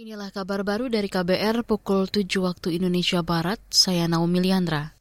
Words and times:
Inilah 0.00 0.32
kabar 0.32 0.64
baru 0.64 0.88
dari 0.88 1.12
KBR 1.12 1.60
pukul 1.60 2.08
7 2.08 2.24
waktu 2.40 2.80
Indonesia 2.80 3.20
Barat, 3.20 3.60
saya 3.68 4.08
Naomi 4.08 4.40
Liandra. 4.40 4.96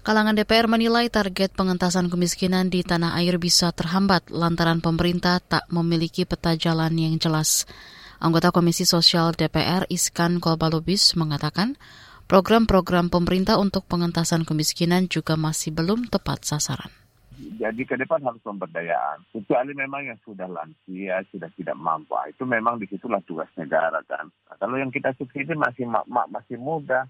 Kalangan 0.00 0.32
DPR 0.32 0.64
menilai 0.64 1.12
target 1.12 1.52
pengentasan 1.52 2.08
kemiskinan 2.08 2.72
di 2.72 2.80
tanah 2.80 3.20
air 3.20 3.36
bisa 3.36 3.68
terhambat 3.68 4.32
lantaran 4.32 4.80
pemerintah 4.80 5.44
tak 5.44 5.68
memiliki 5.68 6.24
peta 6.24 6.56
jalan 6.56 6.96
yang 6.96 7.20
jelas. 7.20 7.68
Anggota 8.16 8.48
Komisi 8.48 8.88
Sosial 8.88 9.36
DPR 9.36 9.84
Iskan 9.92 10.40
Kolbalubis 10.40 11.20
mengatakan, 11.20 11.76
program-program 12.24 13.12
pemerintah 13.12 13.60
untuk 13.60 13.84
pengentasan 13.92 14.48
kemiskinan 14.48 15.12
juga 15.12 15.36
masih 15.36 15.76
belum 15.76 16.08
tepat 16.08 16.48
sasaran. 16.48 16.99
Jadi 17.40 17.82
ke 17.88 17.96
depan 17.96 18.20
harus 18.20 18.42
pemberdayaan. 18.44 19.24
Kecuali 19.32 19.72
memang 19.72 20.12
yang 20.12 20.18
sudah 20.24 20.44
lansia, 20.48 21.24
sudah 21.32 21.48
tidak 21.56 21.76
mampu. 21.80 22.12
Ah, 22.12 22.28
itu 22.28 22.44
memang 22.44 22.76
di 22.76 22.86
situlah 22.88 23.20
tugas 23.24 23.48
negara 23.56 24.00
kan. 24.04 24.28
Nah, 24.28 24.56
kalau 24.60 24.76
yang 24.76 24.92
kita 24.92 25.16
subsidi 25.16 25.56
masih 25.56 25.88
mak-mak 25.88 26.28
masih 26.28 26.60
muda, 26.60 27.08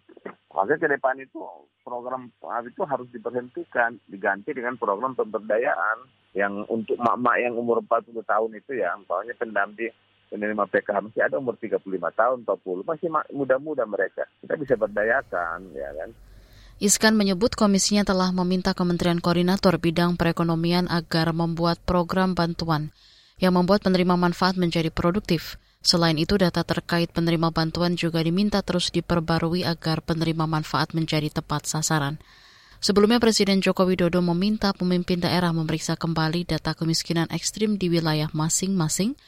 maka 0.54 0.78
ke 0.78 0.86
depan 0.86 1.18
itu 1.18 1.42
program 1.82 2.30
ah, 2.46 2.62
itu 2.62 2.82
harus 2.86 3.10
diberhentikan, 3.10 3.98
diganti 4.06 4.54
dengan 4.54 4.78
program 4.78 5.18
pemberdayaan 5.18 6.06
yang 6.38 6.62
untuk 6.70 6.94
mak-mak 7.02 7.42
yang 7.42 7.58
umur 7.58 7.82
40 7.82 8.22
tahun 8.22 8.50
itu 8.54 8.78
ya, 8.78 8.94
umpamanya 8.94 9.34
pendamping 9.34 9.94
penerima 10.30 10.64
PKH 10.70 11.10
masih 11.10 11.22
ada 11.26 11.42
umur 11.42 11.58
35 11.58 11.82
tahun, 12.14 12.38
40, 12.46 12.86
masih 12.86 13.08
muda-muda 13.34 13.82
mereka. 13.82 14.30
Kita 14.38 14.54
bisa 14.54 14.78
berdayakan, 14.78 15.74
ya 15.74 15.90
kan. 15.90 16.10
Iskan 16.80 17.12
menyebut 17.12 17.60
komisinya 17.60 18.08
telah 18.08 18.32
meminta 18.32 18.72
Kementerian 18.72 19.20
Koordinator 19.20 19.76
Bidang 19.76 20.16
Perekonomian 20.16 20.88
agar 20.88 21.36
membuat 21.36 21.76
program 21.84 22.32
bantuan 22.32 22.88
yang 23.36 23.52
membuat 23.52 23.84
penerima 23.84 24.16
manfaat 24.16 24.56
menjadi 24.56 24.88
produktif. 24.88 25.60
Selain 25.84 26.16
itu, 26.16 26.40
data 26.40 26.64
terkait 26.64 27.12
penerima 27.12 27.52
bantuan 27.52 28.00
juga 28.00 28.24
diminta 28.24 28.64
terus 28.64 28.88
diperbarui 28.88 29.60
agar 29.60 30.00
penerima 30.00 30.48
manfaat 30.48 30.96
menjadi 30.96 31.28
tepat 31.28 31.68
sasaran. 31.68 32.16
Sebelumnya 32.80 33.20
Presiden 33.20 33.60
Joko 33.60 33.84
Widodo 33.84 34.24
meminta 34.24 34.72
pemimpin 34.72 35.20
daerah 35.20 35.52
memeriksa 35.52 36.00
kembali 36.00 36.48
data 36.48 36.72
kemiskinan 36.72 37.28
ekstrim 37.28 37.76
di 37.76 37.92
wilayah 37.92 38.32
masing-masing 38.32 39.20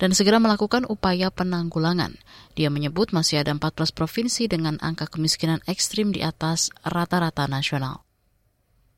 dan 0.00 0.16
segera 0.16 0.40
melakukan 0.40 0.88
upaya 0.88 1.28
penanggulangan. 1.28 2.16
Dia 2.56 2.72
menyebut 2.72 3.12
masih 3.12 3.44
ada 3.44 3.52
14 3.52 3.92
provinsi 3.92 4.48
dengan 4.48 4.80
angka 4.80 5.06
kemiskinan 5.12 5.60
ekstrim 5.68 6.10
di 6.16 6.24
atas 6.24 6.72
rata-rata 6.80 7.44
nasional. 7.44 8.02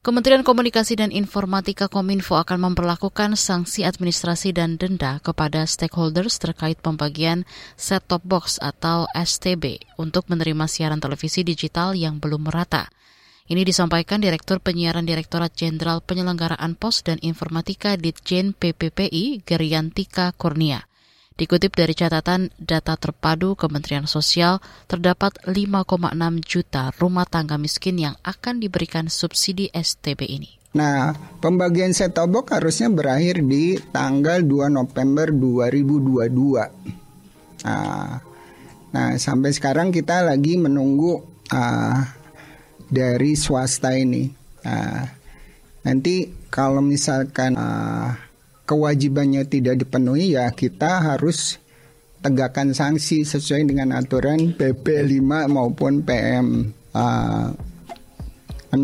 Kementerian 0.02 0.42
Komunikasi 0.42 0.98
dan 0.98 1.14
Informatika 1.14 1.86
Kominfo 1.86 2.34
akan 2.34 2.74
memperlakukan 2.74 3.38
sanksi 3.38 3.86
administrasi 3.86 4.50
dan 4.50 4.74
denda 4.74 5.22
kepada 5.22 5.62
stakeholders 5.62 6.42
terkait 6.42 6.74
pembagian 6.82 7.46
set-top 7.78 8.18
box 8.26 8.58
atau 8.58 9.06
STB 9.14 9.78
untuk 10.02 10.26
menerima 10.26 10.66
siaran 10.66 10.98
televisi 10.98 11.46
digital 11.46 11.94
yang 11.94 12.18
belum 12.18 12.50
merata. 12.50 12.90
Ini 13.46 13.62
disampaikan 13.62 14.18
Direktur 14.18 14.58
Penyiaran 14.58 15.06
Direktorat 15.06 15.54
Jenderal 15.54 16.02
Penyelenggaraan 16.02 16.74
Pos 16.74 17.06
dan 17.06 17.22
Informatika 17.22 17.94
Ditjen 17.94 18.58
PPPI 18.58 19.46
Geriantika 19.46 20.34
Kurnia. 20.34 20.82
Dikutip 21.32 21.72
dari 21.72 21.96
catatan 21.96 22.52
data 22.60 23.00
terpadu 23.00 23.56
Kementerian 23.56 24.04
Sosial, 24.04 24.60
terdapat 24.84 25.40
5,6 25.48 26.12
juta 26.44 26.92
rumah 27.00 27.24
tangga 27.24 27.56
miskin 27.56 27.96
yang 27.96 28.20
akan 28.20 28.60
diberikan 28.60 29.08
subsidi 29.08 29.72
STB 29.72 30.28
ini. 30.28 30.60
Nah, 30.72 31.12
pembagian 31.40 31.92
set 31.92 32.16
box 32.16 32.48
harusnya 32.48 32.88
berakhir 32.88 33.44
di 33.44 33.76
tanggal 33.92 34.40
2 34.40 34.72
November 34.72 35.28
2022. 35.28 37.68
Nah, 37.68 38.16
nah 38.92 39.08
sampai 39.20 39.52
sekarang 39.52 39.92
kita 39.92 40.24
lagi 40.24 40.56
menunggu 40.56 41.20
uh, 41.52 42.00
dari 42.88 43.36
swasta 43.36 43.92
ini. 43.96 44.32
Nah, 44.64 45.04
nanti 45.84 46.32
kalau 46.48 46.80
misalkan 46.80 47.52
uh, 47.56 48.16
kewajibannya 48.66 49.42
tidak 49.46 49.82
dipenuhi 49.82 50.38
ya 50.38 50.50
kita 50.54 51.02
harus 51.02 51.58
tegakkan 52.22 52.70
sanksi 52.70 53.26
sesuai 53.26 53.66
dengan 53.66 53.98
aturan 53.98 54.54
PP 54.54 54.84
5 55.18 55.50
maupun 55.50 56.06
PM 56.06 56.70
uh, 56.94 57.50
6. 58.70 58.78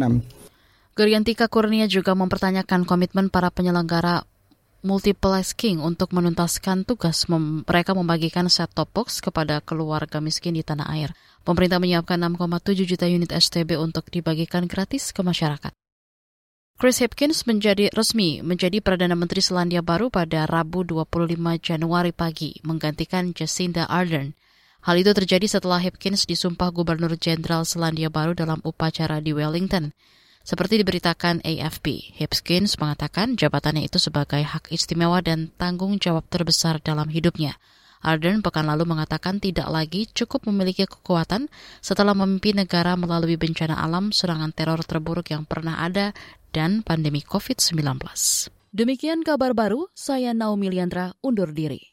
Geriantika 0.99 1.47
Kurnia 1.47 1.87
juga 1.87 2.19
mempertanyakan 2.19 2.83
komitmen 2.83 3.31
para 3.31 3.55
penyelenggara 3.55 4.27
multiplexing 4.83 5.83
untuk 5.83 6.15
menuntaskan 6.15 6.87
tugas 6.87 7.27
mem 7.31 7.63
mereka 7.67 7.95
membagikan 7.95 8.47
set-top 8.51 8.91
box 8.91 9.23
kepada 9.23 9.63
keluarga 9.63 10.19
miskin 10.19 10.59
di 10.59 10.67
tanah 10.67 10.91
air. 10.95 11.15
Pemerintah 11.47 11.79
menyiapkan 11.79 12.19
6,7 12.19 12.83
juta 12.83 13.07
unit 13.07 13.31
STB 13.31 13.79
untuk 13.79 14.11
dibagikan 14.11 14.67
gratis 14.67 15.15
ke 15.15 15.23
masyarakat. 15.23 15.71
Chris 16.79 17.03
Hipkins 17.03 17.43
menjadi 17.43 17.91
resmi 17.91 18.39
menjadi 18.39 18.79
Perdana 18.79 19.19
Menteri 19.19 19.43
Selandia 19.43 19.83
Baru 19.83 20.15
pada 20.15 20.47
Rabu 20.47 20.87
25 20.87 21.35
Januari 21.59 22.15
pagi, 22.15 22.55
menggantikan 22.63 23.35
Jacinda 23.35 23.83
Ardern. 23.91 24.39
Hal 24.87 24.95
itu 25.03 25.11
terjadi 25.11 25.43
setelah 25.51 25.83
Hipkins 25.83 26.23
disumpah 26.23 26.71
Gubernur 26.71 27.19
Jenderal 27.19 27.67
Selandia 27.67 28.15
Baru 28.15 28.39
dalam 28.39 28.63
upacara 28.63 29.19
di 29.19 29.35
Wellington. 29.35 29.91
Seperti 30.47 30.79
diberitakan 30.79 31.43
AFP, 31.43 32.15
Hipkins 32.15 32.79
mengatakan 32.79 33.35
jabatannya 33.35 33.83
itu 33.83 33.99
sebagai 33.99 34.47
hak 34.47 34.71
istimewa 34.71 35.19
dan 35.19 35.51
tanggung 35.59 35.99
jawab 35.99 36.31
terbesar 36.31 36.79
dalam 36.79 37.11
hidupnya. 37.11 37.59
Ardern 37.99 38.39
pekan 38.47 38.71
lalu 38.71 38.87
mengatakan 38.87 39.43
tidak 39.43 39.67
lagi 39.67 40.07
cukup 40.15 40.47
memiliki 40.47 40.87
kekuatan 40.87 41.51
setelah 41.83 42.15
memimpin 42.15 42.63
negara 42.63 42.95
melalui 42.95 43.35
bencana 43.35 43.75
alam, 43.75 44.15
serangan 44.15 44.55
teror 44.55 44.79
terburuk 44.87 45.35
yang 45.35 45.43
pernah 45.43 45.83
ada, 45.83 46.15
dan 46.51 46.83
pandemi 46.83 47.23
COVID-19. 47.23 48.03
Demikian 48.75 49.23
kabar 49.23 49.55
baru, 49.55 49.87
saya 49.95 50.35
Naomi 50.35 50.69
Liandra 50.69 51.15
undur 51.23 51.55
diri. 51.55 51.87